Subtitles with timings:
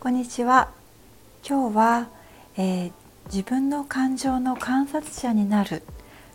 [0.00, 0.70] こんにちは。
[1.46, 2.08] 今日は、
[2.56, 2.92] えー、
[3.26, 5.82] 自分の感情の観察者になる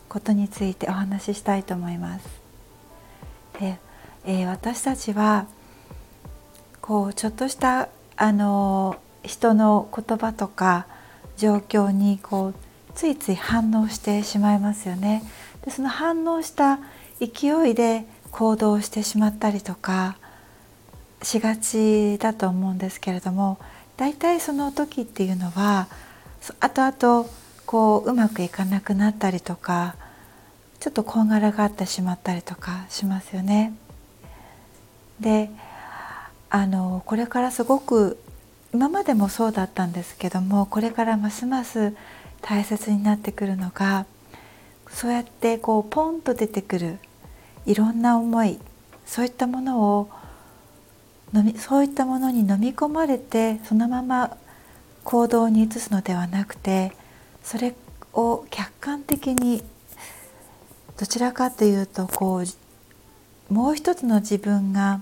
[0.07, 2.27] ことについてお話ししたいと思います。
[3.59, 3.79] で、
[4.23, 5.47] えー、私たちは
[6.79, 10.85] こうちょっとしたあの人の言葉とか
[11.35, 12.55] 状況にこう
[12.93, 15.23] ついつい反応してしまいますよね。
[15.63, 16.77] でその反応した
[17.19, 20.17] 勢いで行動してしまったりとか
[21.21, 23.57] しがちだと思うんですけれども
[23.97, 25.87] 大体その時っていうのは
[26.59, 27.29] 後々
[27.65, 29.95] こううまくいかなくなったりとか
[30.79, 33.73] ちょっとこんがらがってしまったりとかしますよね。
[35.19, 35.49] で
[36.49, 38.19] あのこれからすごく
[38.73, 41.93] 今までもそうだったんですけどもこれからますます
[42.41, 44.05] 大切になってくるのが
[44.89, 46.99] そうやってこうポンと出てくる
[47.65, 48.59] いろんな思い
[49.05, 50.09] そういったものを
[51.35, 54.37] 飲みそういったものに飲み込まれてそのまま
[55.03, 56.93] 行動に移すのではなくて
[57.43, 57.75] それ
[58.13, 59.61] を客観的に
[60.97, 65.01] どちらかというとこうもう一つの自分が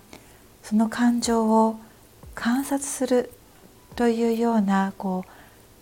[0.63, 1.79] その感情を
[2.33, 3.31] 観察する
[3.95, 5.29] というようなこう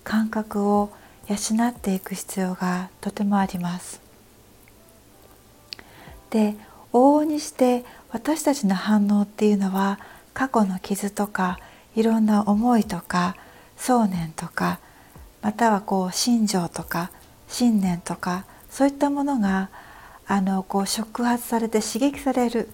[0.03, 0.91] 感覚を
[1.27, 4.02] 養っていく必要がとてもあります。
[6.29, 6.55] で
[6.91, 9.99] 往々にして私たちの反応っていうのは
[10.34, 11.60] 過去の傷とか
[11.96, 13.36] いろんな思いとか
[13.78, 14.80] 想念とか
[15.42, 17.12] またはこう心情とか
[17.48, 19.70] 信念とかそういったものが
[20.28, 22.70] あのこう触発されて刺激される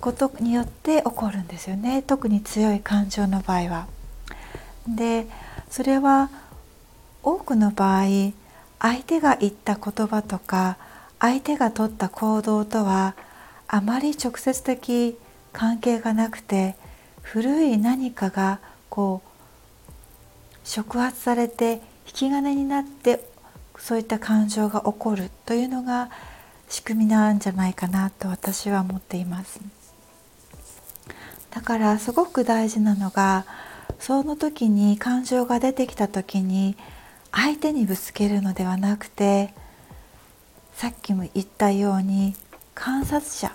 [0.00, 3.86] ことによって起こるんですよね特に強い感情の場合は。
[4.88, 5.26] で
[5.70, 6.30] それは
[7.22, 8.32] 多くの場合
[8.80, 10.76] 相手が言った言葉とか
[11.20, 13.14] 相手が取った行動とは
[13.68, 15.16] あまり直接的
[15.52, 16.76] 関係がなくて
[17.22, 19.32] 古い何かがこう
[20.64, 23.24] 触発されて引き金になって
[23.78, 26.10] そういった感情が起こるというのが
[26.68, 29.60] 仕組みなんじゃないかなと私は思っています。
[31.50, 33.44] だからすごく大事なのが
[33.98, 36.76] その時に感情が出てきた時に
[37.30, 39.52] 相手にぶつけるのではなくて
[40.74, 42.34] さっきも言ったように
[42.74, 43.54] 観察者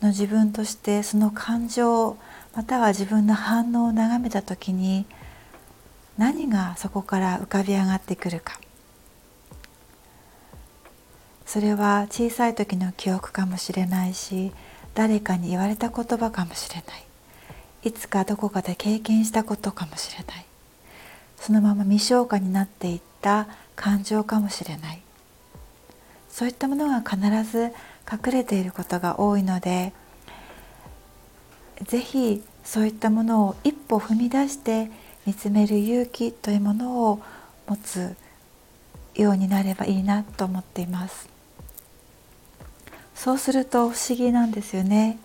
[0.00, 2.16] の自分としてその感情
[2.54, 5.06] または自分の反応を眺めた時に
[6.18, 8.58] 何がそこから浮かび上がってくるか。
[11.46, 14.52] それは小さい時の記憶かもしれないし
[14.94, 17.04] 誰かに言われた言葉かもしれない。
[17.82, 20.46] いつかどこかで経験したことかもしれない。
[21.38, 25.00] そのまま未消化になっていった感情かもしれない。
[26.28, 27.18] そういったものが必
[27.50, 27.72] ず
[28.10, 29.92] 隠れていることが多いので
[31.86, 34.90] 是非そういったものを一歩踏み出して
[35.26, 37.20] 見つめる勇気というものを
[37.66, 38.16] 持つ
[39.14, 41.28] ようになればいいなと思っています。
[43.14, 45.18] そうすると不思議なんですよね。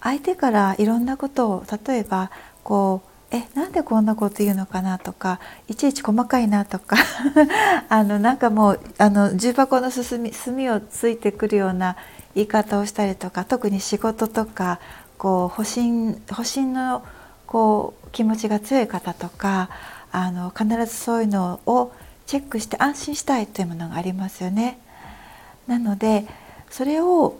[0.00, 2.30] 相手からいろんなことを例えば
[2.64, 6.96] こうえなんでこんなこと言うのかなとかいちいち細かいなとか
[7.88, 11.96] あのなんかもうあの重箱の隅隅をついてくるような
[12.34, 14.78] 言い方をしたりとか特に仕事とか
[15.16, 17.02] こう保身保身の
[17.46, 19.70] こう気持ちが強い方とか
[20.12, 21.92] あの必ずそういうのを
[22.26, 24.78] チェックして安心したいというものがありますよね。
[25.66, 26.26] なので
[26.70, 27.38] それを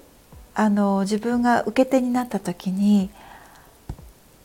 [0.55, 3.11] あの自分が受け手になった時に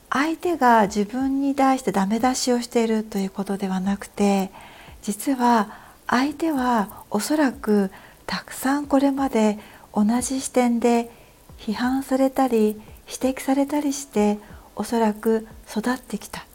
[0.10, 4.52] 相手が自分に対してダメ出しをしているということではなくて
[5.02, 5.70] 実は
[6.08, 7.92] 相手はおそらく
[8.26, 9.60] たくさんこれまで
[9.94, 11.12] 同じ視点で
[11.58, 14.38] 批判されたり指摘されたりして
[14.76, 16.46] おそらく育ってきた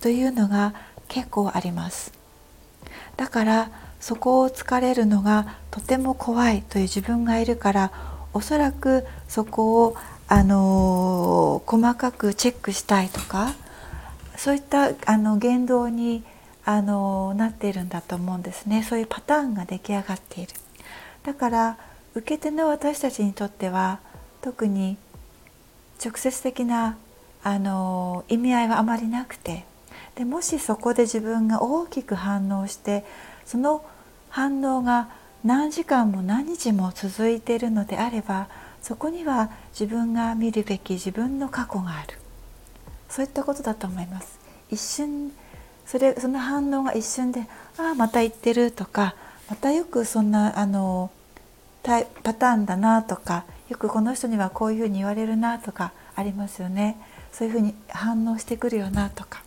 [0.00, 0.74] というのが
[1.08, 2.12] 結構あります。
[3.16, 3.70] だから
[4.00, 7.92] そこを突かれるのがとても怖いという自分がいるから
[8.34, 9.96] おそらくそこを
[10.32, 13.52] あの細かくチェックしたいとか
[14.38, 16.24] そういったあの言動に
[16.64, 18.82] あのなっているんだと思うんですね。
[18.82, 20.52] そういうパターンが出来上がっている。
[21.22, 21.76] だから
[22.14, 23.98] 受け手の私たちにとっては
[24.40, 24.96] 特に
[26.02, 26.96] 直接的な
[27.44, 29.66] あの意味合いはあまりなくて
[30.14, 33.04] でもしそこで自分が大きく反応して
[33.44, 33.84] その
[34.30, 35.10] 反応が
[35.44, 38.48] 何時間も何日も続いているのであれば
[38.82, 42.18] そこには自分が見るべき自分の過去がある。
[43.08, 44.38] そういったことだと思います。
[44.70, 45.32] 一瞬
[45.86, 47.46] それその反応が一瞬で
[47.78, 49.14] 「ああまた言ってる」とか
[49.50, 51.10] またよくそんなあの
[51.82, 56.96] パターンだなとかよくこの人にはこういうふうに言われるなとかありますよね。
[57.32, 59.42] そういうふうに反応してくるよなとか。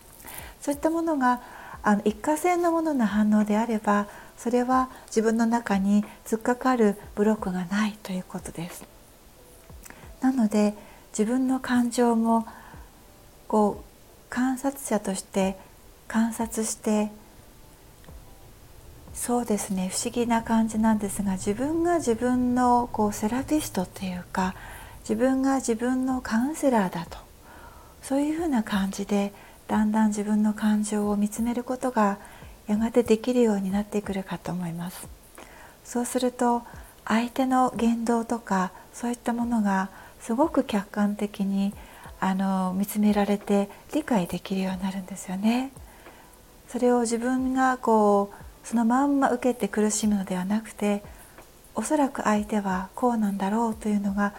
[0.62, 1.42] そういったものが
[1.84, 4.08] あの一過性のものの反応であれば
[4.38, 8.95] それは自分の中に突っかかるブロックがないということです。
[10.26, 10.74] なので
[11.12, 12.48] 自分の感情も
[13.48, 15.56] こう観察者として
[16.08, 17.12] 観察して
[19.14, 24.56] そうですね不思議な感じなんですが自分が自分のこうセラピストっていうか
[25.02, 27.20] 自分が自分のカウンセラーだと
[28.02, 29.32] そういうふうな感じで
[29.68, 32.18] だんだん自分の感情を見つめることが
[32.68, 35.08] やがてできるようになってくるかと思います。
[35.84, 36.64] そうすると
[37.06, 39.90] 相手の言動とかそういったものが
[40.22, 41.74] すごく客観的に
[42.20, 45.72] あの見つめられて理解できるようになるんですよね。
[46.68, 51.04] それを自分がこうそのまんま受けて苦しむのではなくて
[51.76, 54.34] おそらく相手はこうなんだろうというのが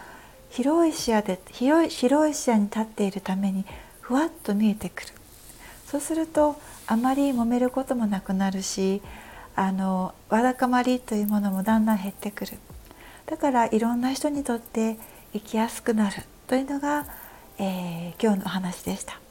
[0.49, 3.65] 広い視野で広い広い視野に立っているために
[4.01, 5.09] ふわっと見えてくる
[5.85, 9.01] そうするとあまり揉めることもなくなるし
[9.55, 12.57] あのわだかまりというものもだんだん減ってくる
[13.25, 14.97] だからいろんな人にとって
[15.37, 16.15] 生きやすくなる
[16.47, 17.05] というのが
[17.59, 19.26] えー、今日のお話でした。